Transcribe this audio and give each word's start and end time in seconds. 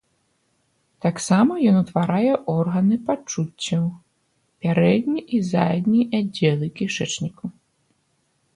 Таксама 1.05 1.51
ён 1.71 1.75
утварае 1.81 2.33
органы 2.55 2.97
пачуццяў, 3.09 3.85
пярэдні 4.65 5.21
і 5.37 5.45
задні 5.53 6.01
аддзелы 6.21 6.67
кішэчніка. 6.81 7.45